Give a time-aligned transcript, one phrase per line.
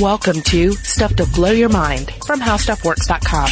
[0.00, 3.48] Welcome to Stuff to Blow Your Mind from HowStuffWorks.com.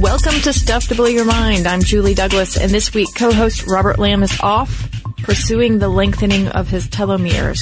[0.00, 1.66] Welcome to Stuff to Blow Your Mind.
[1.66, 6.68] I'm Julie Douglas, and this week co-host Robert Lamb is off pursuing the lengthening of
[6.68, 7.58] his telomeres.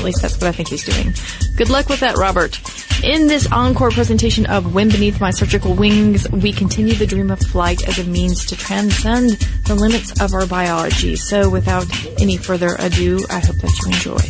[0.00, 1.12] At least that's what I think he's doing.
[1.56, 2.58] Good luck with that, Robert.
[3.04, 7.38] In this encore presentation of Wind Beneath My Surgical Wings, we continue the dream of
[7.38, 9.32] flight as a means to transcend
[9.66, 11.16] the limits of our biology.
[11.16, 11.84] So without
[12.18, 14.20] any further ado, I hope that you enjoy.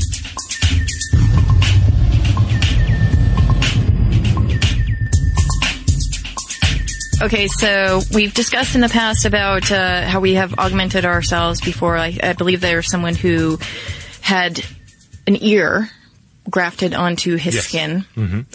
[7.23, 11.97] Okay, so we've discussed in the past about uh, how we have augmented ourselves before.
[11.97, 13.61] I, I believe there's someone who
[14.21, 14.65] had
[15.31, 15.89] an ear
[16.49, 17.65] grafted onto his Yes.
[17.69, 18.05] skin,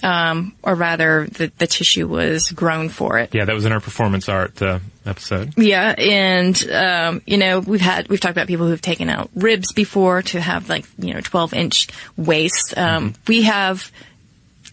[0.03, 3.33] um, or rather, the, the tissue was grown for it.
[3.33, 5.53] Yeah, that was in our performance art uh, episode.
[5.57, 9.71] Yeah, and um, you know we've had we've talked about people who've taken out ribs
[9.71, 12.73] before to have like you know twelve inch waist.
[12.77, 13.91] Um, We have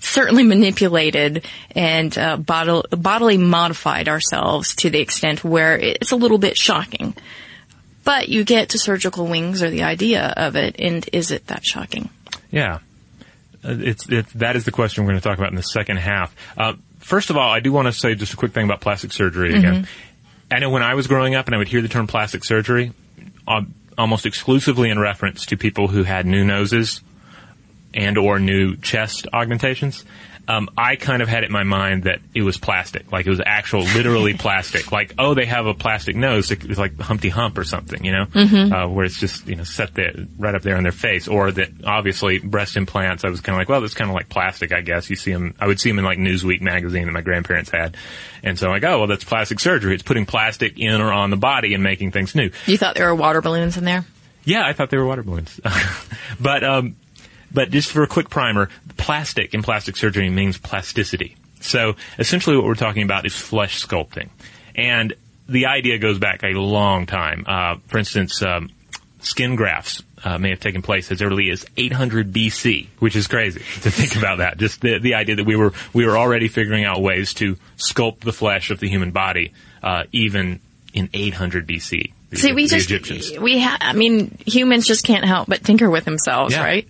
[0.00, 6.56] certainly manipulated and uh, bodily modified ourselves to the extent where it's a little bit
[6.56, 7.14] shocking.
[8.04, 11.64] But you get to surgical wings or the idea of it, and is it that
[11.64, 12.10] shocking?
[12.50, 12.78] Yeah,
[13.64, 15.98] Uh, it's it, that is the question we're going to talk about in the second
[15.98, 16.34] half.
[16.58, 19.12] Uh, first of all, I do want to say just a quick thing about plastic
[19.12, 19.86] surgery again.
[20.50, 22.92] I know when I was growing up and I would hear the term plastic surgery,
[23.46, 23.62] uh,
[23.96, 27.00] almost exclusively in reference to people who had new noses
[27.94, 30.04] and or new chest augmentations.
[30.48, 33.30] Um, I kind of had it in my mind that it was plastic, like it
[33.30, 34.90] was actual, literally plastic.
[34.90, 38.26] Like, oh, they have a plastic nose, it's like Humpty Hump or something, you know,
[38.34, 41.52] uh, where it's just you know set there right up there on their face, or
[41.52, 43.24] that obviously breast implants.
[43.24, 45.08] I was kind of like, well, that's kind of like plastic, I guess.
[45.08, 47.96] You see them, I would see them in like Newsweek magazine that my grandparents had,
[48.42, 49.94] and so I'm like, oh, well, that's plastic surgery.
[49.94, 52.50] It's putting plastic in or on the body and making things new.
[52.66, 54.04] You thought there were water balloons in there?
[54.44, 55.60] Yeah, I thought they were water balloons.
[56.40, 56.96] but um,
[57.52, 61.36] but just for a quick primer, plastic in plastic surgery means plasticity.
[61.60, 64.30] So essentially, what we're talking about is flesh sculpting,
[64.74, 65.14] and
[65.48, 67.44] the idea goes back a long time.
[67.46, 68.70] Uh, for instance, um,
[69.20, 70.02] skin grafts.
[70.24, 74.14] Uh, may have taken place as early as 800 BC, which is crazy to think
[74.14, 74.56] about that.
[74.56, 78.20] Just the, the idea that we were we were already figuring out ways to sculpt
[78.20, 80.60] the flesh of the human body, uh, even
[80.94, 82.12] in 800 BC.
[82.32, 83.38] The, See, we the just Egyptians.
[83.38, 86.64] we ha- I mean, humans just can't help but tinker with themselves, Yeah.
[86.64, 86.88] right?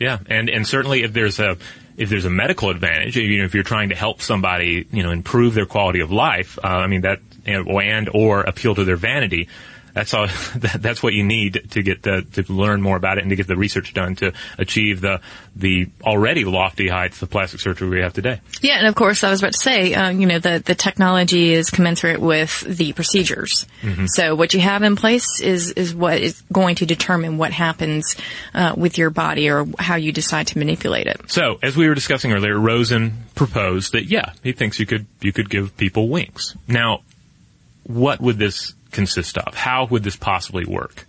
[0.00, 1.56] Yeah, and and certainly if there's a
[1.96, 5.10] if there's a medical advantage, you know, if you're trying to help somebody, you know,
[5.10, 8.96] improve their quality of life, uh, I mean that and, and or appeal to their
[8.96, 9.48] vanity.
[9.94, 10.28] That's all.
[10.54, 13.36] That, that's what you need to get the, to learn more about it and to
[13.36, 15.20] get the research done to achieve the
[15.56, 18.40] the already lofty heights of plastic surgery we have today.
[18.60, 21.52] Yeah, and of course, I was about to say, uh, you know, the the technology
[21.52, 23.66] is commensurate with the procedures.
[24.06, 28.16] So what you have in place is is what is going to determine what happens
[28.54, 31.20] uh, with your body or how you decide to manipulate it.
[31.30, 35.32] So, as we were discussing earlier, Rosen proposed that yeah, he thinks you could you
[35.32, 36.56] could give people wings.
[36.68, 37.02] Now,
[37.84, 39.54] what would this consist of?
[39.54, 41.06] How would this possibly work?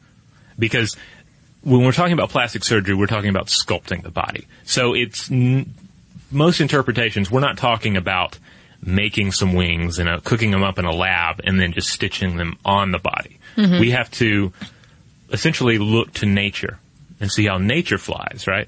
[0.59, 0.97] Because
[1.61, 4.47] when we're talking about plastic surgery, we're talking about sculpting the body.
[4.65, 5.73] So it's n-
[6.31, 7.31] most interpretations.
[7.31, 8.37] We're not talking about
[8.81, 12.37] making some wings and uh, cooking them up in a lab and then just stitching
[12.37, 13.39] them on the body.
[13.79, 14.51] We have to
[15.31, 16.77] essentially look to nature
[17.19, 18.67] and see how nature flies, right?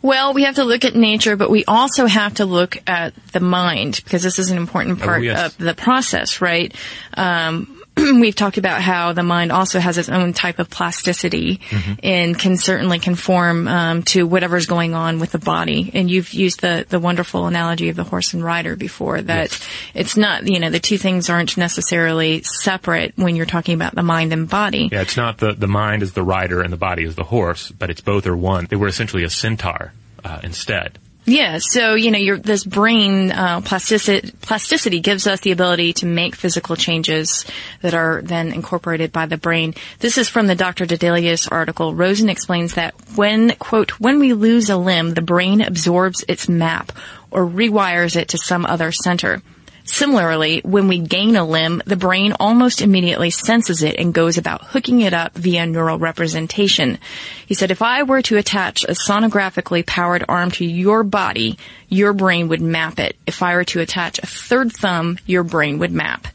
[0.00, 3.40] Well, we have to look at nature, but we also have to look at the
[3.40, 5.46] mind because this is an important part yes.
[5.46, 6.74] of the process, right?
[7.14, 7.77] Um,
[8.20, 11.60] we've talked about how the mind also has its own type of plasticity
[12.02, 15.90] and can certainly conform um, to whatever's going on with the body.
[15.94, 19.58] And you've used the the wonderful analogy of the horse and rider before that
[19.94, 24.02] it's not you know the two things aren't necessarily separate when you're talking about the
[24.02, 24.88] mind and body.
[24.90, 27.70] Yeah, it's not the, the mind is the rider and the body is the horse,
[27.70, 28.66] but it's both are one.
[28.66, 29.92] They were essentially a centaur
[30.24, 30.98] uh, instead.
[31.28, 36.06] Yeah, so you know, your this brain uh, plasticity, plasticity gives us the ability to
[36.06, 37.44] make physical changes
[37.82, 39.74] that are then incorporated by the brain.
[39.98, 40.86] This is from the Dr.
[40.86, 41.94] Daedalus article.
[41.94, 46.92] Rosen explains that when quote when we lose a limb, the brain absorbs its map
[47.30, 49.42] or rewires it to some other center.
[49.90, 54.62] Similarly, when we gain a limb, the brain almost immediately senses it and goes about
[54.62, 56.98] hooking it up via neural representation.
[57.46, 61.58] He said, if I were to attach a sonographically powered arm to your body,
[61.88, 63.16] your brain would map it.
[63.26, 66.28] If I were to attach a third thumb, your brain would map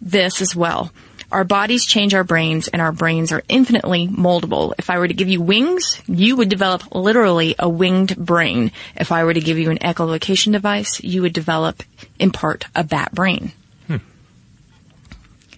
[0.00, 0.90] this as well.
[1.32, 4.74] Our bodies change our brains and our brains are infinitely moldable.
[4.78, 8.70] If I were to give you wings, you would develop literally a winged brain.
[8.96, 11.82] If I were to give you an echolocation device, you would develop,
[12.18, 13.52] in part, a bat brain.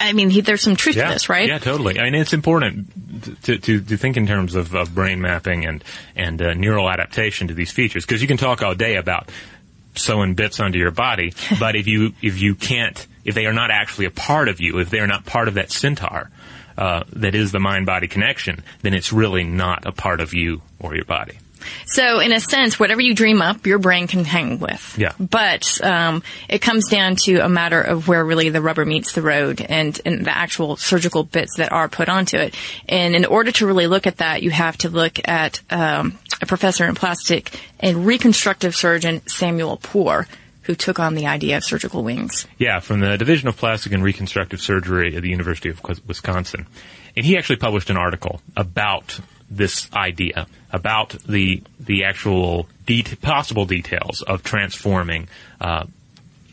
[0.00, 1.08] I mean, he, there's some truth yeah.
[1.08, 1.48] to this, right?
[1.48, 1.98] Yeah, totally.
[1.98, 5.82] I mean, it's important to, to, to think in terms of, of brain mapping and,
[6.14, 9.30] and uh, neural adaptation to these features because you can talk all day about
[9.96, 13.70] sewing bits onto your body, but if you, if you can't, if they are not
[13.70, 16.30] actually a part of you, if they are not part of that centaur,
[16.78, 20.94] uh, that is the mind-body connection, then it's really not a part of you or
[20.94, 21.38] your body.
[21.86, 24.96] So, in a sense, whatever you dream up, your brain can hang with.
[24.96, 25.12] Yeah.
[25.19, 29.22] But um, it comes down to a matter of where really the rubber meets the
[29.22, 32.54] road and, and the actual surgical bits that are put onto it.
[32.88, 36.46] And in order to really look at that, you have to look at um, a
[36.46, 40.26] professor in plastic and reconstructive surgeon Samuel Poore,
[40.68, 42.46] who took on the idea of surgical wings.
[42.58, 46.66] Yeah, from the Division of Plastic and Reconstructive Surgery at the University of Wisconsin.
[47.16, 49.18] And he actually published an article about
[49.50, 55.28] this idea, about the the actual det- possible details of transforming
[55.58, 55.86] uh,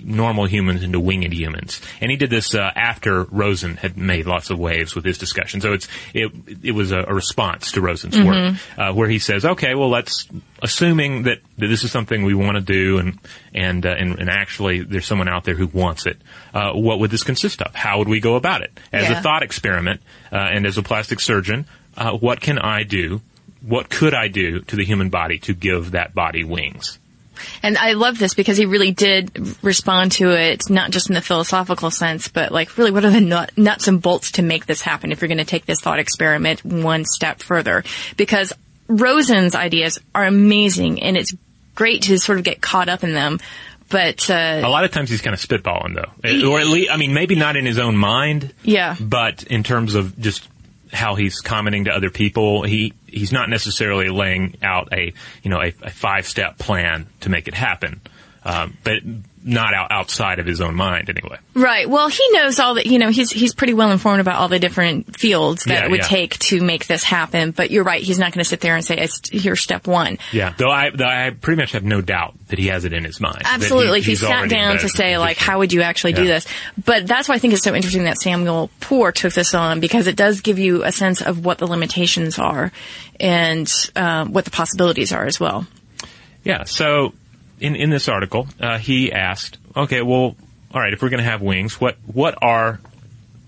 [0.05, 1.81] normal humans into winged humans.
[1.99, 5.61] And he did this uh, after Rosen had made lots of waves with his discussion.
[5.61, 6.31] So it's it
[6.63, 10.27] it was a, a response to Rosen's work, uh, where he says, okay, well, let's
[10.61, 13.19] assuming that, that this is something we want to do, and
[13.53, 16.17] and, uh, and and actually there's someone out there who wants it.
[16.53, 17.73] Uh, what would this consist of?
[17.73, 18.79] How would we go about it?
[18.93, 19.19] As Yeah.
[19.19, 20.01] a thought experiment,
[20.31, 21.65] uh, and as a plastic surgeon,
[21.97, 23.21] uh, what can I do?
[23.61, 26.99] What could I do to the human body to give that body wings?
[27.63, 31.21] And I love this because he really did respond to it, not just in the
[31.21, 34.81] philosophical sense, but like really what are the nut, nuts and bolts to make this
[34.81, 37.83] happen if you're going to take this thought experiment one step further.
[38.17, 38.53] Because
[38.87, 41.33] Rosen's ideas are amazing and it's
[41.73, 43.39] great to sort of get caught up in them.
[43.89, 46.97] But, uh, A lot of times he's kind of spitballing though, or at least I
[46.97, 48.95] mean maybe not in his own mind, yeah.
[48.99, 50.47] but in terms of just
[50.91, 55.61] how he's commenting to other people, he he's not necessarily laying out a you know
[55.61, 58.01] a, a five step plan to make it happen,
[58.43, 59.01] um, but
[59.47, 61.37] not out, outside of his own mind anyway.
[61.53, 61.87] Right.
[61.87, 64.57] Well, he knows all that, you know, he's, he's pretty well informed about all the
[64.57, 66.07] different fields that Yeah, it would yeah.
[66.07, 67.51] take to make this happen.
[67.51, 68.01] But you're right.
[68.01, 70.17] He's not going to sit there and say, "It's- here's step one.
[70.31, 73.03] Yeah, though I though I pretty much have no doubt that he has it in
[73.03, 73.43] his mind.
[73.45, 73.99] Absolutely.
[73.99, 76.47] If he, he's sat down to say, like, how would you actually do this?
[76.83, 80.07] But that's why I think it's so interesting that Samuel Poore took this on because
[80.07, 82.71] it does give you a sense of what the limitations are
[83.19, 85.65] and um, what the possibilities are as well.
[86.43, 86.63] Yeah.
[86.63, 87.13] So
[87.59, 90.35] in in this article, uh, he asked, okay, well,
[90.73, 92.79] all right, if we're going to have wings, what what are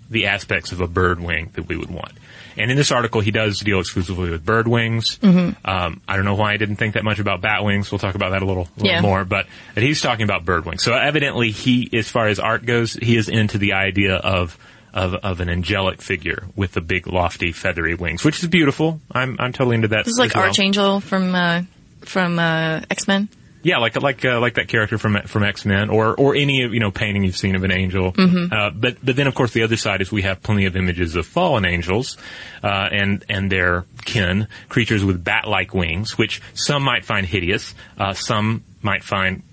[0.09, 2.13] the aspects of a bird wing that we would want?
[2.59, 5.19] And in this article, he does deal exclusively with bird wings.
[5.19, 5.69] Mm-hmm.
[5.69, 7.91] Um, I don't know why I didn't think that much about bat wings.
[7.91, 9.01] We'll talk about that a little, little Yeah.
[9.01, 9.25] more.
[9.25, 9.45] But,
[9.75, 10.81] but he's talking about bird wings.
[10.81, 14.57] So evidently, he, as far as art goes, he is into the idea of
[14.91, 18.99] of, of an angelic figure with the big, lofty, feathery wings, which is beautiful.
[19.11, 20.05] I'm I'm totally into that.
[20.05, 20.45] This is like well.
[20.45, 21.61] Archangel from uh,
[22.01, 23.29] from uh, X Men.
[23.67, 26.79] Yeah, like like uh, like that character from from X Men, or or any you
[26.79, 28.13] know painting you've seen of an angel.
[28.49, 31.17] Uh, but but then of course the other side is we have plenty of images
[31.17, 32.15] of fallen angels,
[32.63, 38.13] uh, and and their kin, creatures with bat-like wings, which some might find hideous, uh,
[38.13, 39.43] some might find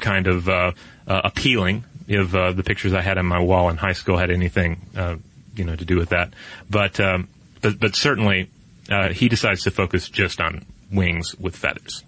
[0.00, 0.72] kind of uh,
[1.08, 1.84] uh, appealing.
[2.06, 5.16] If uh, the pictures I had on my wall in high school had anything uh,
[5.54, 6.34] you know to do with that,
[6.68, 7.26] but um,
[7.62, 8.50] but but certainly
[8.90, 12.04] uh, he decides to focus just on wings with feathers.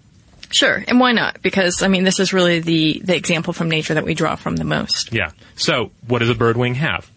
[0.51, 1.41] Sure, and why not?
[1.41, 4.55] Because I mean, this is really the the example from nature that we draw from
[4.55, 5.13] the most.
[5.13, 5.31] Yeah.
[5.55, 7.09] So, what does a bird wing have?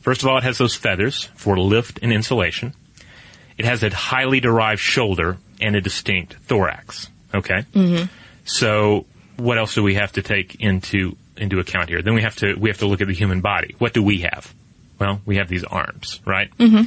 [0.00, 2.74] First of all, it has those feathers for lift and insulation.
[3.56, 7.08] It has a highly derived shoulder and a distinct thorax.
[7.32, 7.64] Okay.
[7.74, 8.06] Mm-hmm.
[8.44, 9.06] So,
[9.36, 12.02] what else do we have to take into into account here?
[12.02, 13.74] Then we have to we have to look at the human body.
[13.78, 14.52] What do we have?
[14.98, 16.56] Well, we have these arms, right?
[16.58, 16.82] Mm-hmm.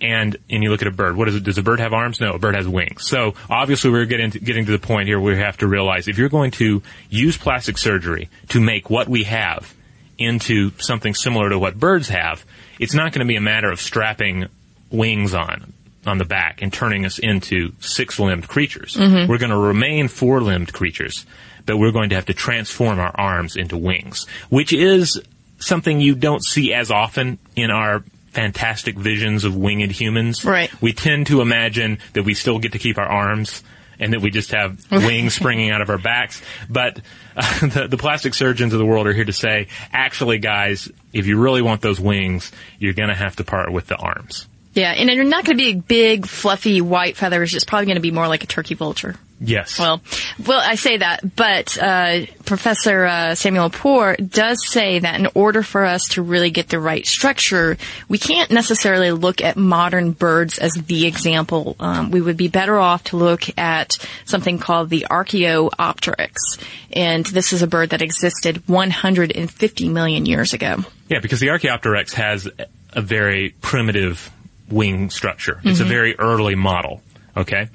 [0.00, 1.16] And and you look at a bird.
[1.16, 1.44] What is it?
[1.44, 2.20] Does a bird have arms?
[2.20, 3.08] No, a bird has wings.
[3.08, 6.06] So obviously, we're getting to, getting to the point here where we have to realize
[6.06, 9.74] if you're going to use plastic surgery to make what we have
[10.18, 12.44] into something similar to what birds have,
[12.78, 14.48] it's not going to be a matter of strapping
[14.90, 15.72] wings on
[16.04, 18.96] on the back and turning us into six-limbed creatures.
[18.96, 19.30] Mm-hmm.
[19.30, 21.26] We're going to remain four-limbed creatures,
[21.64, 25.20] but we're going to have to transform our arms into wings, which is
[25.58, 28.04] something you don't see as often in our
[28.36, 30.44] fantastic visions of winged humans.
[30.44, 30.70] Right.
[30.82, 33.62] We tend to imagine that we still get to keep our arms
[33.98, 36.42] and that we just have wings springing out of our backs.
[36.68, 37.00] But
[37.34, 41.26] uh, the, the plastic surgeons of the world are here to say, actually, guys, if
[41.26, 44.46] you really want those wings, you're going to have to part with the arms.
[44.74, 47.54] Yeah, and they're not going to be a big, fluffy white feathers.
[47.54, 49.16] It's probably going to be more like a turkey vulture.
[49.38, 49.78] Yes.
[49.78, 50.00] Well,
[50.46, 55.62] well, I say that, but uh, Professor uh, Samuel Poore does say that in order
[55.62, 57.76] for us to really get the right structure,
[58.08, 61.76] we can't necessarily look at modern birds as the example.
[61.78, 66.58] Um, we would be better off to look at something called the Archaeopteryx,
[66.92, 70.76] and this is a bird that existed 150 million years ago.
[71.08, 72.48] Yeah, because the Archaeopteryx has
[72.92, 74.30] a very primitive
[74.70, 75.60] wing structure.
[75.62, 77.02] It's a very early model.
[77.36, 77.68] Okay.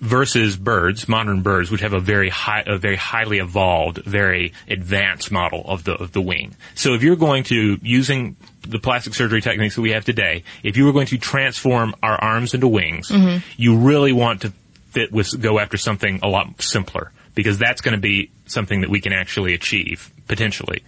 [0.00, 5.30] Versus birds, modern birds, which have a very high, a very highly evolved, very advanced
[5.30, 6.56] model of the of the wing.
[6.74, 10.78] So if you're going to using the plastic surgery techniques that we have today, if
[10.78, 13.44] you were going to transform our arms into wings, mm-hmm.
[13.58, 14.52] you really want to
[14.90, 18.90] fit with go after something a lot simpler because that's going to be something that
[18.90, 20.82] we can actually achieve potentially,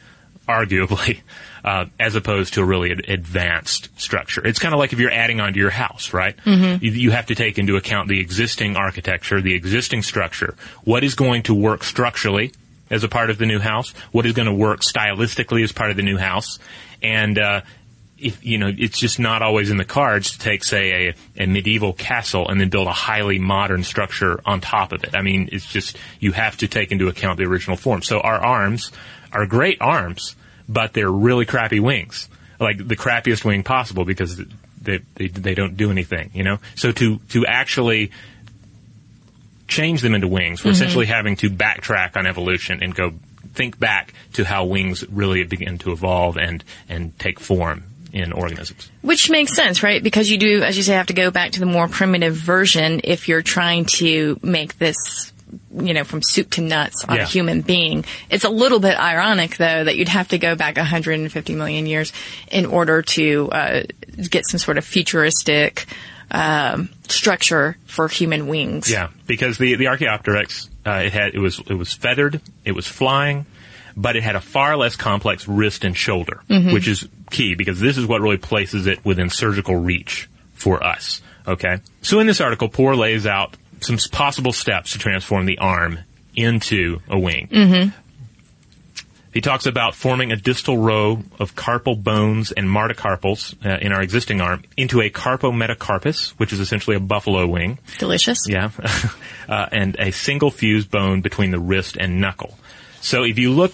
[0.49, 1.21] arguably,
[1.65, 4.47] uh, as opposed to a really ad- advanced structure.
[4.47, 6.35] It's kind of like if you're adding onto your house, right?
[6.81, 11.15] You, you have to take into account the existing architecture, the existing structure, what is
[11.15, 12.53] going to work structurally
[12.91, 15.91] as a part of the new house, what is going to work stylistically as part
[15.91, 16.59] of the new house,
[17.03, 17.63] and uh,
[18.23, 21.47] if you know, it's just not always in the cards to take, say, a, a
[21.47, 25.15] medieval castle and then build a highly modern structure on top of it.
[25.15, 28.03] I mean, it's just you have to take into account the original form.
[28.03, 28.93] So our arms
[29.33, 30.37] are great arms,
[30.69, 32.29] but they're really crappy wings,
[32.61, 34.41] like the crappiest wing possible because
[34.81, 36.31] they they, they don't do anything.
[36.35, 38.11] You know, so to to actually
[39.69, 40.83] change them into wings, we're mm-hmm.
[40.83, 43.13] essentially having to backtrack on evolution and go
[43.55, 48.91] think back to how wings really begin to evolve and and take form in organisms.
[49.01, 50.03] Which makes sense, right?
[50.03, 53.01] Because you do, as you say, have to go back to the more primitive version
[53.05, 55.32] if you're trying to make this,
[55.77, 57.23] you know, from soup to nuts on Yeah.
[57.23, 58.05] a human being.
[58.31, 62.13] It's a little bit ironic, though, that you'd have to go back 150 million years
[62.51, 63.83] in order to uh,
[64.31, 65.87] get some sort of futuristic
[66.31, 68.91] um, structure for human wings.
[68.91, 72.87] Yeah, because the the Archaeopteryx uh, it had it was it was feathered, it was
[72.87, 73.45] flying,
[73.97, 77.99] but it had a far less complex wrist and shoulder, which is key because this
[77.99, 81.21] is what really places it within surgical reach for us.
[81.47, 85.99] Okay, so in this article, Poore lays out some possible steps to transform the arm
[86.35, 87.49] into a wing.
[89.33, 94.03] He talks about forming a distal row of carpal bones and metacarpals uh, in our
[94.03, 97.79] existing arm into a carpometacarpus, which is essentially a buffalo wing.
[97.99, 98.39] Delicious.
[98.47, 98.71] Yeah,
[99.49, 102.59] uh, and a single fused bone between the wrist and knuckle.
[103.01, 103.73] So if you look,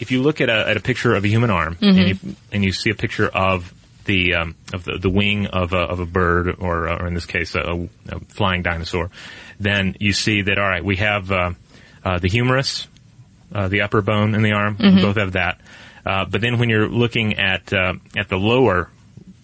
[0.00, 2.64] if you look at a, at a picture of a human arm and you and
[2.64, 3.74] you see a picture of
[4.10, 7.26] the um, of the, the wing of a, of a bird or, or in this
[7.26, 9.10] case a, a flying dinosaur,
[9.60, 11.52] then you see that all right we have uh,
[12.04, 12.88] uh, the humerus,
[13.54, 14.76] uh, the upper bone in the arm.
[14.96, 15.60] We both have that.
[16.04, 18.88] Uh, but then when you're looking at uh, at the lower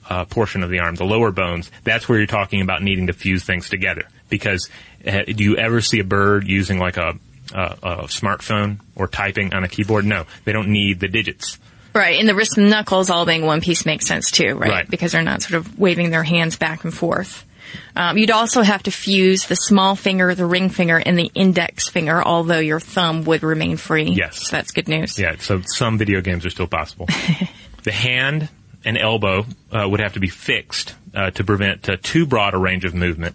[0.09, 3.13] uh, portion of the arm, the lower bones, that's where you're talking about needing to
[3.13, 4.05] fuse things together.
[4.29, 4.69] Because
[5.07, 7.15] uh, do you ever see a bird using like a,
[7.55, 10.05] a, a smartphone or typing on a keyboard?
[10.05, 11.59] No, they don't need the digits.
[11.97, 14.71] Right, and the wrist and knuckles all being one piece makes sense too, right?
[14.71, 14.91] Right.
[14.91, 17.45] Because they're not sort of waving their hands back and forth.
[17.95, 21.89] Um, you'd also have to fuse the small finger, the ring finger, and the index
[21.89, 24.11] finger, although your thumb would remain free.
[24.11, 24.49] Yes.
[24.49, 25.19] So that's good news.
[25.19, 27.07] Yeah, so some video games are still possible.
[27.83, 28.49] the hand
[28.85, 32.59] and elbow uh, would have to be fixed uh, to prevent uh, too broad a
[32.59, 33.35] range of movement,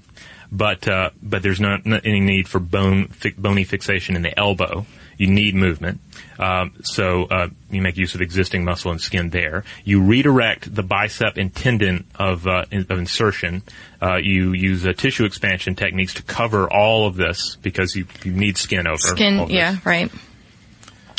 [0.52, 4.38] but uh, but there's not, not any need for bone fi- bony fixation in the
[4.38, 4.86] elbow.
[5.18, 6.02] You need movement,
[6.40, 9.64] um, so uh, you make use of existing muscle and skin there.
[9.84, 13.62] You redirect the bicep and tendon of, uh, in, of insertion.
[14.02, 18.32] Uh, you use uh, tissue expansion techniques to cover all of this because you, you
[18.32, 20.12] need skin over Skin, yeah, right.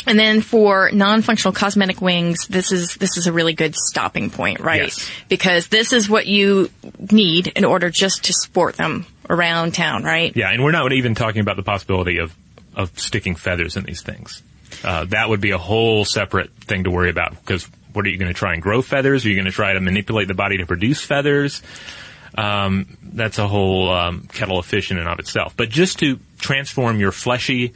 [0.05, 4.59] And then for non-functional cosmetic wings, this is this is a really good stopping point,
[4.59, 4.83] right?
[4.83, 5.09] Yes.
[5.29, 6.69] Because this is what you
[7.09, 10.35] need in order just to sport them around town, right?
[10.35, 12.35] Yeah, and we're not even talking about the possibility of,
[12.75, 14.41] of sticking feathers in these things.
[14.83, 18.17] Uh, that would be a whole separate thing to worry about because what are you
[18.17, 19.25] going to try and grow feathers?
[19.25, 21.61] Are you going to try to manipulate the body to produce feathers?
[22.35, 25.55] Um, that's a whole um, kettle of fish in and of itself.
[25.55, 27.73] But just to transform your fleshy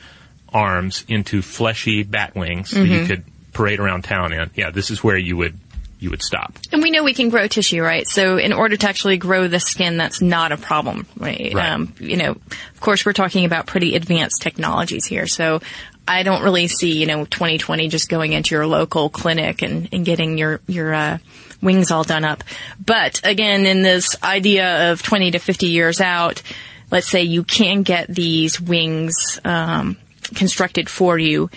[0.52, 3.24] arms into fleshy bat wings that you could
[3.54, 5.60] parade around town in, yeah, this is where you would
[6.00, 6.58] you would stop.
[6.72, 8.08] And we know we can grow tissue, right?
[8.08, 11.54] So in order to actually grow the skin, that's not a problem, right?
[11.54, 11.72] Right.
[11.72, 15.28] Um, you know, of course, we're talking about pretty advanced technologies here.
[15.28, 15.62] So
[16.08, 20.06] I don't really see, you know, 2020 just going into your local clinic and, and
[20.06, 21.18] getting your, your, uh,
[21.62, 22.44] wings all done up.
[22.84, 26.44] But again, in this idea of 20 to 50 years out,
[26.92, 29.98] let's say you can get these wings, um,
[30.36, 31.50] constructed for you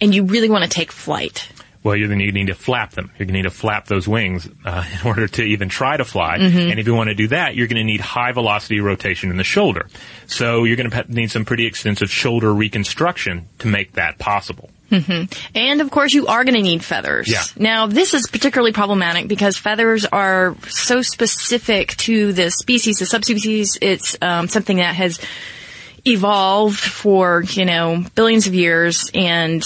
[0.00, 1.48] and you really want to take flight.
[1.82, 3.10] Well, you're going to need to flap them.
[3.18, 6.04] You're going to need to flap those wings uh, in order to even try to
[6.04, 6.36] fly.
[6.70, 9.36] And if you want to do that, you're going to need high velocity rotation in
[9.36, 9.88] the shoulder.
[10.26, 14.70] So you're going to need some pretty extensive shoulder reconstruction to make that possible.
[15.54, 17.30] And of course, you are going to need feathers.
[17.30, 17.42] Yeah.
[17.56, 23.76] Now, this is particularly problematic because feathers are so specific to the species, the subspecies.
[23.82, 25.20] It's um, something that has
[26.06, 29.62] evolved for you know billions of years, and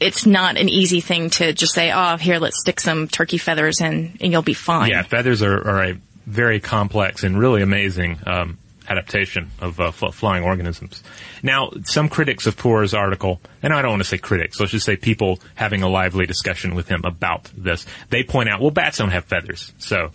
[0.00, 3.80] it's not an easy thing to just say, oh, here, let's stick some turkey feathers
[3.80, 4.90] in and you'll be fine.
[4.90, 10.08] Yeah, feathers are, are a very complex and really amazing um, adaptation of uh, fl-
[10.08, 11.02] flying organisms.
[11.42, 14.86] Now, some critics of Poore's article, and I don't want to say critics, let's just
[14.86, 18.98] say people having a lively discussion with him about this, they point out, well, bats
[18.98, 20.10] don't have feathers, so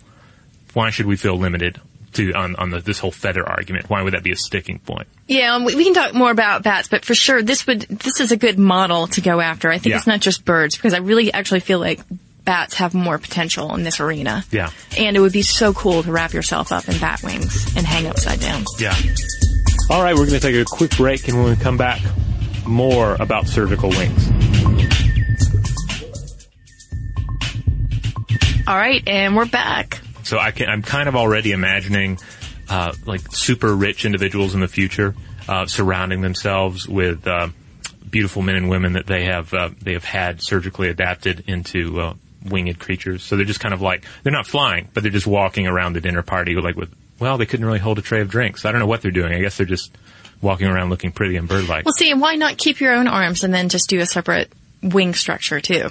[0.74, 1.80] why should we feel limited
[2.16, 3.88] to on, on the, this whole feather argument?
[3.88, 5.06] Why would that be a sticking point?
[5.28, 8.20] Yeah, um, we, we can talk more about bats, but for sure, this would this
[8.20, 9.70] is a good model to go after.
[9.70, 9.96] I think Yeah.
[9.98, 12.00] it's not just birds because I really actually feel like
[12.44, 14.44] bats have more potential in this arena.
[14.52, 14.70] Yeah.
[14.96, 18.06] And it would be so cool to wrap yourself up in bat wings and hang
[18.06, 18.64] upside down.
[18.78, 18.94] Yeah.
[19.90, 22.00] All right, we're going to take a quick break, and when we come back,
[22.66, 24.28] more about surgical wings.
[28.68, 30.00] All right, and we're back.
[30.26, 32.18] So I can, I'm kind of already imagining
[32.68, 35.14] uh, like super rich individuals in the future
[35.48, 37.48] uh, surrounding themselves with uh,
[38.10, 42.14] beautiful men and women that they have uh, they have had surgically adapted into uh,
[42.44, 43.22] winged creatures.
[43.22, 46.00] So they're just kind of like they're not flying, but they're just walking around the
[46.00, 48.64] dinner party like with well, they couldn't really hold a tray of drinks.
[48.64, 49.32] I don't know what they're doing.
[49.32, 49.96] I guess they're just
[50.42, 51.86] walking around looking pretty and bird-like.
[51.86, 54.52] Well, see, why not keep your own arms and then just do a separate
[54.82, 55.88] wing structure too?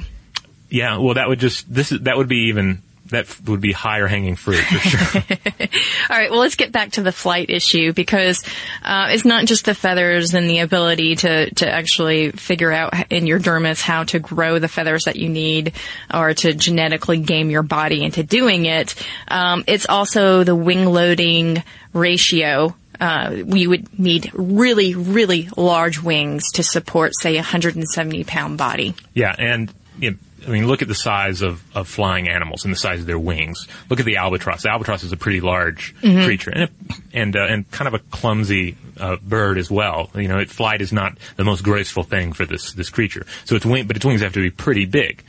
[0.69, 4.07] yeah, well, that would just this is, that would be even that would be higher
[4.07, 5.21] hanging fruit for sure.
[6.09, 8.43] All right, well, let's get back to the flight issue because
[8.83, 13.27] uh, it's not just the feathers and the ability to, to actually figure out in
[13.27, 15.73] your dermis how to grow the feathers that you need
[16.11, 18.95] or to genetically game your body into doing it.
[19.27, 22.75] Um, it's also the wing loading ratio.
[22.99, 28.95] Uh, we would need really, really large wings to support, say, a 170 pound body.
[29.13, 32.73] Yeah, and you know, I mean, look at the size of, of flying animals and
[32.73, 33.67] the size of their wings.
[33.89, 34.63] Look at the albatross.
[34.63, 36.69] The albatross is a pretty large creature and
[37.13, 40.09] and uh, and kind of a clumsy uh, bird as well.
[40.15, 43.25] You know, it, flight is not the most graceful thing for this this creature.
[43.45, 45.23] So its wing, but its wings have to be pretty big.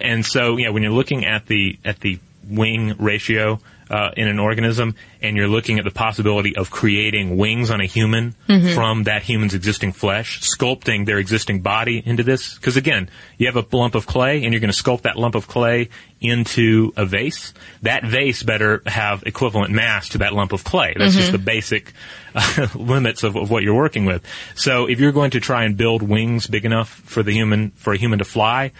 [0.00, 3.60] And so, yeah, when you're looking at the at the wing ratio
[3.92, 7.84] uh, in an organism, and you're looking at the possibility of creating wings on a
[7.84, 8.34] human
[8.74, 12.54] from that human's existing flesh, sculpting their existing body into this.
[12.54, 15.34] Because again, you have a lump of clay, and you're going to sculpt that lump
[15.34, 15.90] of clay
[16.22, 17.52] into a vase.
[17.82, 20.94] That vase better have equivalent mass to that lump of clay.
[20.96, 21.92] That's just the basic
[22.34, 24.24] uh, limits of, of what you're working with.
[24.54, 27.92] So if you're going to try and build wings big enough for the human for
[27.92, 28.72] a human to fly,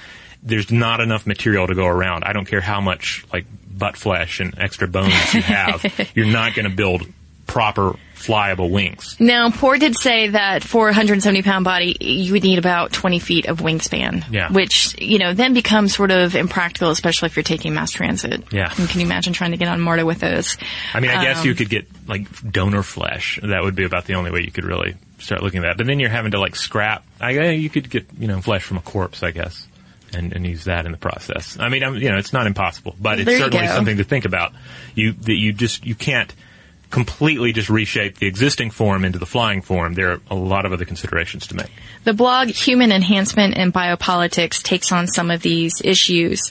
[0.42, 2.24] there's not enough material to go around.
[2.24, 5.84] I don't care how much like butt flesh and extra bones you have.
[6.14, 7.06] you're not going to build
[7.46, 9.16] proper flyable wings.
[9.18, 13.18] Now, Poore did say that for a 170 pound body, you would need about 20
[13.18, 14.24] feet of wingspan.
[14.30, 14.50] Yeah.
[14.52, 18.44] Which, you know, then becomes sort of impractical, especially if you're taking mass transit.
[18.52, 18.72] Yeah.
[18.78, 20.56] And can you imagine trying to get on MARTA with those?
[20.94, 23.40] I mean, I guess Um, you could get like donor flesh.
[23.42, 25.76] That would be about the only way you could really start looking at that.
[25.78, 27.04] But then you're having to like scrap.
[27.20, 29.66] I you could get you know flesh from a corpse, I guess,
[30.14, 31.58] and, and use that in the process.
[31.58, 34.24] I mean, I'm, you know, it's not impossible, but it's There certainly something to think
[34.24, 34.52] about.
[34.94, 36.34] You that you just you can't
[36.92, 39.94] completely just reshape the existing form into the flying form.
[39.94, 41.70] There are a lot of other considerations to make.
[42.04, 46.42] The blog Human Enhancement and Biopolitics takes on some of these issues.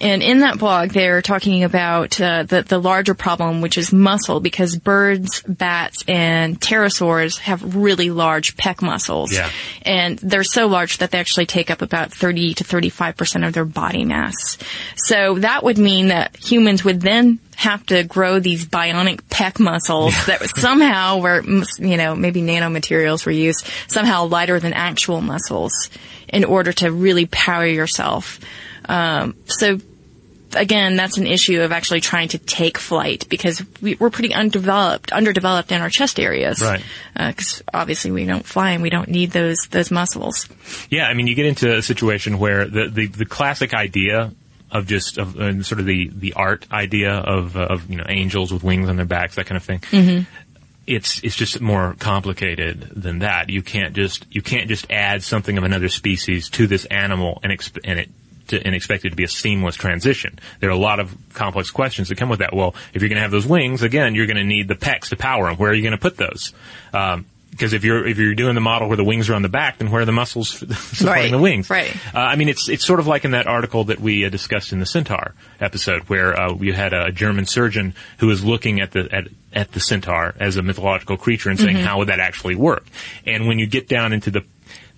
[0.00, 4.40] And in that blog, they're talking about uh, the, the larger problem, which is muscle,
[4.40, 9.32] because birds, bats, and pterosaurs have really large pec muscles.
[9.32, 9.50] Yeah.
[9.82, 13.66] And they're so large that they actually take up about 30 to 35% of their
[13.66, 14.56] body mass.
[14.96, 20.14] So that would mean that humans would then have to grow these bionic pec muscles
[20.24, 21.42] that somehow were,
[21.78, 25.90] you know, maybe nanomaterials were used, somehow lighter than actual muscles
[26.28, 28.40] in order to really power yourself.
[28.88, 29.78] Um, so
[30.54, 35.12] again, that's an issue of actually trying to take flight because we, we're pretty undeveloped,
[35.12, 36.62] underdeveloped in our chest areas.
[36.62, 36.82] Right.
[37.14, 40.48] Because obviously we don't fly and we don't need those those muscles.
[40.88, 44.32] Yeah, I mean, you get into a situation where the the, the classic idea
[44.72, 48.52] of just of uh, sort of the the art idea of of you know angels
[48.52, 49.82] with wings on their backs, that kind of thing.
[50.86, 53.48] It's it's just more complicated than that.
[53.48, 57.52] You can't just you can't just add something of another species to this animal and
[57.52, 58.08] exp- and it.
[58.48, 60.40] To, and expect it to be a seamless transition.
[60.58, 62.52] There are a lot of complex questions that come with that.
[62.52, 65.10] Well, if you're going to have those wings, again, you're going to need the pecs
[65.10, 65.56] to power them.
[65.56, 66.52] Where are you going to put those?
[66.92, 69.48] Um, because if you're if you're doing the model where the wings are on the
[69.48, 71.68] back, then where are the muscles supporting Right, the wings?
[71.70, 71.94] right.
[72.14, 74.72] Uh, I mean, it's it's sort of like in that article that we uh, discussed
[74.72, 78.92] in the Centaur episode, where uh, we had a German surgeon who was looking at
[78.92, 82.54] the at at the centaur as a mythological creature and saying how would that actually
[82.54, 82.86] work.
[83.26, 84.44] And when you get down into the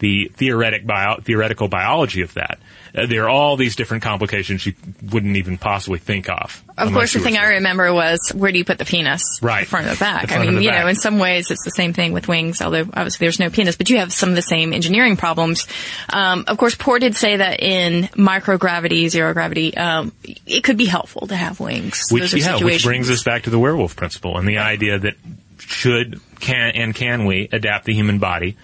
[0.03, 2.59] the theoretic bio, theoretical biology of that,
[2.93, 4.75] uh, there are all these different complications you
[5.13, 6.65] wouldn't even possibly think of.
[6.77, 9.23] Of course, the thing I remember was where do you put the penis?
[9.41, 9.61] Right.
[9.61, 10.29] The front or the back.
[10.29, 10.81] The I mean, you back.
[10.81, 13.77] know, in some ways it's the same thing with wings, although obviously there's no penis,
[13.77, 15.69] but you have some of the same engineering problems.
[16.13, 20.87] Um, of course, Poore did say that in microgravity, zero gravity, um, it could be
[20.87, 22.09] helpful to have wings.
[22.11, 25.15] Which, yeah, which brings us back to the werewolf principle and the idea that
[25.61, 28.57] should, can, and can we adapt the human body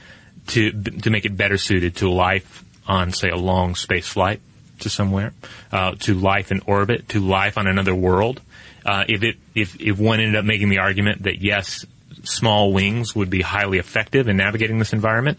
[0.49, 4.41] to, to make it better suited to life on, say, a long space flight
[4.81, 5.33] to somewhere,
[5.73, 8.41] uh, to life in orbit, to life on another world.
[8.85, 11.85] Uh, if it, if, if one ended up making the argument that yes,
[12.25, 15.39] small wings would be highly effective in navigating this environment,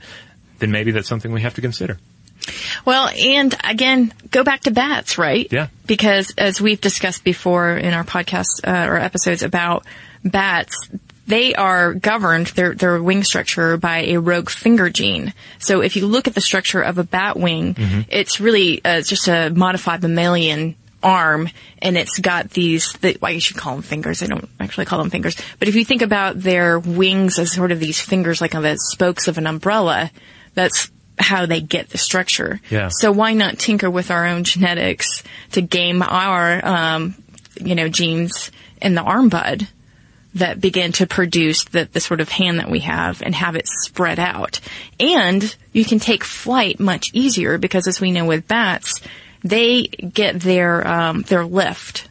[0.59, 1.97] then maybe that's something we have to consider.
[2.85, 5.47] Well, and again, go back to bats, right?
[5.51, 5.67] Yeah.
[5.85, 9.85] Because as we've discussed before in our podcast uh, or episodes about
[10.23, 10.89] bats,
[11.29, 15.33] they are governed their their wing structure by a rogue finger gene.
[15.59, 17.75] So if you look at the structure of a bat wing,
[18.09, 21.47] it's really uh, it's just a modified mammalian arm
[21.81, 24.23] and it's got these the, well, you call them fingers.
[24.23, 25.37] I don't actually call them fingers.
[25.59, 28.75] But if you think about their wings as sort of these fingers like on the
[28.75, 30.11] spokes of an umbrella,
[30.55, 30.89] that's
[31.19, 32.59] how they get the structure.
[32.71, 32.89] Yeah.
[32.91, 37.15] So why not tinker with our own genetics to game our, um,
[37.61, 39.67] you know, genes in the arm bud
[40.35, 43.67] that begin to produce the, the sort of hand that we have and have it
[43.67, 44.59] spread out.
[44.99, 49.01] And you can take flight much easier because as we know with bats,
[49.43, 52.07] they get their, um, their lift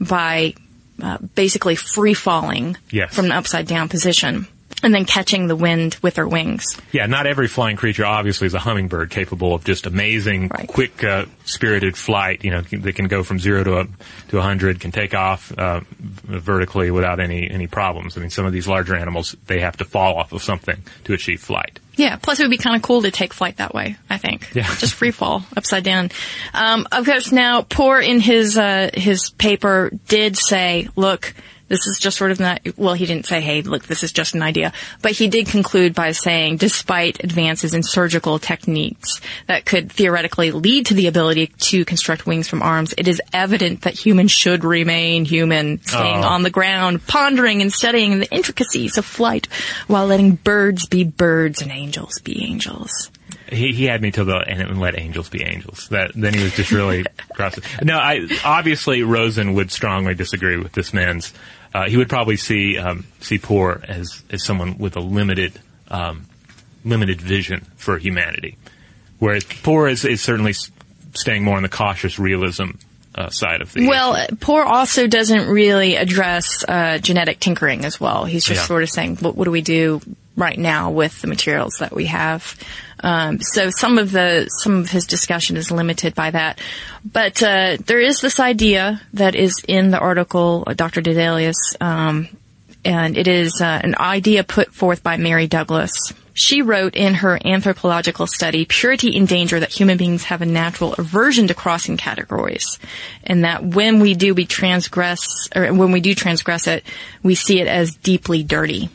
[0.00, 0.54] by
[1.02, 3.14] uh, basically free falling Yes.
[3.14, 4.46] from an upside down position
[4.82, 6.64] and then catching the wind with their wings.
[6.92, 10.68] Yeah, not every flying creature obviously is a hummingbird capable of just amazing, Right.
[10.68, 12.44] quick, uh, spirited flight.
[12.44, 13.86] You know, they can go from zero to a,
[14.28, 18.16] to a hundred, can take off uh, vertically without any any problems.
[18.16, 21.12] I mean, some of these larger animals they have to fall off of something to
[21.12, 21.78] achieve flight.
[21.96, 24.54] Yeah, plus it would be kind of cool to take flight that way, I think.
[24.54, 24.62] Yeah.
[24.78, 26.10] Just free fall, upside down.
[26.54, 31.34] Um, of course, now, Poore in his, uh, his paper did say, look,
[31.70, 34.34] this is just sort of not, well, he didn't say, hey, look, this is just
[34.34, 34.72] an idea.
[35.00, 40.86] But he did conclude by saying, despite advances in surgical techniques that could theoretically lead
[40.86, 45.24] to the ability to construct wings from arms, it is evident that humans should remain
[45.24, 46.28] human, staying Oh.
[46.28, 49.46] on the ground, pondering and studying the intricacies of flight
[49.86, 53.10] while letting birds be birds and angels be angels.
[53.50, 55.88] He, he had me till the and let angels be angels.
[55.88, 57.58] That then he was just really cross.
[57.82, 61.32] No, I obviously Rosen would strongly disagree with this man's.
[61.74, 66.26] Uh, he would probably see um, see Poore as as someone with a limited um,
[66.84, 68.56] limited vision for humanity,
[69.18, 70.54] whereas Poore is, is certainly
[71.14, 72.70] staying more on the cautious realism
[73.14, 73.86] uh, side of the.
[73.88, 78.24] Well, Poore also doesn't really address uh, genetic tinkering as well.
[78.24, 78.66] He's just Yeah.
[78.66, 80.00] sort of saying, what, what do we do
[80.36, 82.56] right now with the materials that we have?
[83.02, 86.60] Um, so some of the some of his discussion is limited by that,
[87.04, 91.00] but uh, there is this idea that is in the article, uh, Dr.
[91.00, 92.28] Daedalus, um,
[92.84, 96.12] and it is uh, an idea put forth by Mary Douglas.
[96.32, 100.94] She wrote in her anthropological study, Purity and Danger, that human beings have a natural
[100.94, 102.78] aversion to crossing categories.
[103.24, 106.84] And that when we do, we transgress, or when we do transgress it,
[107.22, 108.88] we see it as deeply dirty.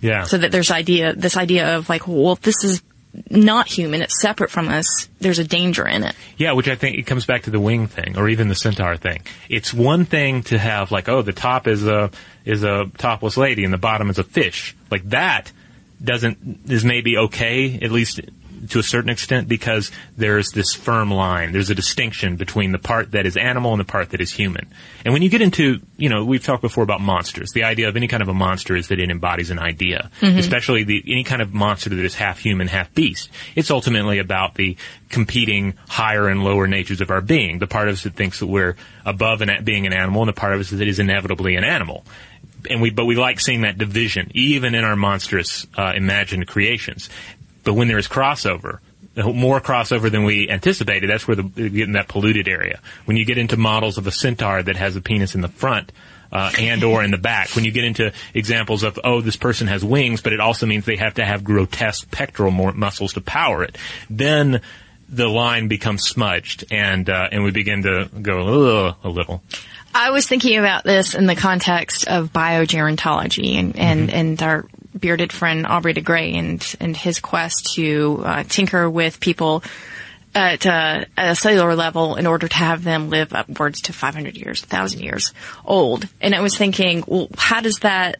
[0.00, 0.24] yeah.
[0.24, 2.82] So that there's idea, this idea of like, well, if this is
[3.30, 6.14] not human, it's separate from us, there's a danger in it.
[6.36, 8.96] Yeah, which I think it comes back to the wing thing, or even the centaur
[8.96, 9.22] thing.
[9.48, 12.10] It's one thing to have like, oh, the top is a
[12.44, 14.76] is a topless lady and the bottom is a fish.
[14.90, 15.50] Like that
[16.02, 18.20] doesn't is maybe okay at least
[18.70, 21.52] to a certain extent because there's this firm line.
[21.52, 24.66] There's a distinction between the part that is animal and the part that is human.
[25.04, 27.52] And when you get into, you know, we've talked before about monsters.
[27.52, 30.84] The idea of any kind of a monster is that it embodies an idea, especially
[30.84, 33.30] the any kind of monster that is half human, half beast.
[33.54, 34.76] It's ultimately about the
[35.08, 37.58] competing higher and lower natures of our being.
[37.58, 40.32] The part of us that thinks that we're above an, being an animal, and the
[40.32, 42.04] part of us that is inevitably an animal
[42.70, 47.08] and we but we like seeing that division even in our monstrous uh, imagined creations.
[47.64, 48.78] But when there is crossover,
[49.16, 52.80] more crossover than we anticipated, that's where the, we get in that polluted area.
[53.04, 55.92] When you get into models of a centaur that has a penis in the front.
[56.32, 57.54] Uh, and or in the back.
[57.54, 60.84] When you get into examples of, oh, this person has wings, but it also means
[60.84, 63.78] they have to have grotesque pectoral muscles to power it,
[64.10, 64.60] then
[65.08, 69.42] the line becomes smudged, and uh, and we begin to go a little.
[69.94, 74.66] I was thinking about this in the context of biogerontology and, and, and our
[74.98, 79.62] bearded friend Aubrey de Grey and, and his quest to uh, tinker with people
[80.34, 84.36] at, uh, at a cellular level in order to have them live upwards to 500
[84.36, 85.32] years, 1,000 years
[85.64, 86.08] old.
[86.20, 88.16] And I was thinking, well, how does that,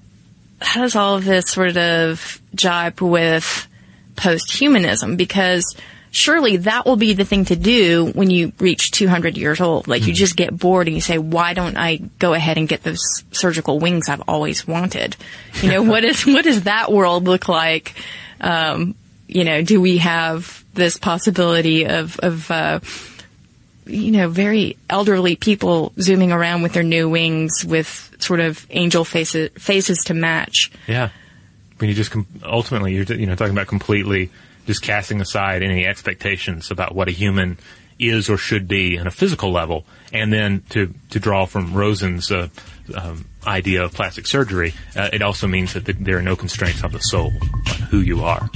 [0.60, 3.68] how does all of this sort of jibe with
[4.16, 5.76] post-humanism because
[6.14, 9.88] surely that will be the thing to do when you reach 200 years old.
[9.88, 10.14] Like you Mm-hmm.
[10.14, 13.00] just get bored and you say, why don't I go ahead and get those
[13.32, 15.16] surgical wings I've always wanted?
[15.60, 17.94] You know, what is, what does that world look like?
[18.40, 18.94] Um,
[19.26, 22.78] you know, do we have this possibility of, of, uh,
[23.86, 29.04] you know, very elderly people zooming around with their new wings with sort of angel
[29.04, 30.70] faces, faces to match?
[30.86, 31.10] Yeah.
[31.78, 34.30] When you just com- ultimately you're you know talking about completely
[34.66, 37.58] just casting aside any expectations about what a human
[37.98, 42.30] is or should be on a physical level, and then to to draw from Rosen's
[42.30, 42.48] uh,
[42.94, 46.82] um, idea of plastic surgery, uh, it also means that th- there are no constraints
[46.82, 47.32] on the soul,
[47.68, 48.50] on who you are.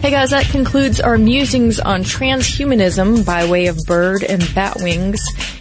[0.00, 5.20] Hey guys, that concludes our musings on transhumanism by way of bird and bat wings.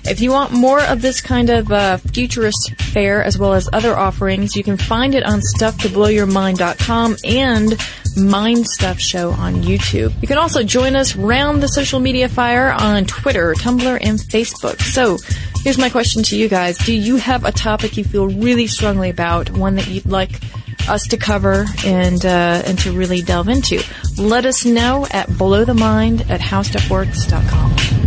[0.10, 3.96] If you want more of this kind of uh, futurist fare as well as other
[3.96, 7.78] offerings, you can find it on stufftoblowyourmind.com and
[8.18, 10.14] Mind Stuff Show on YouTube.
[10.22, 14.82] You can also join us round the social media fire on Twitter, Tumblr, and Facebook.
[14.82, 15.18] So,
[15.64, 16.78] here's my question to you guys.
[16.78, 20.40] Do you have a topic you feel really strongly about, one that you'd like
[20.88, 23.84] us to cover and uh, and to really delve into.
[24.18, 28.07] Let us know at blowthemind at howstuffworks.com.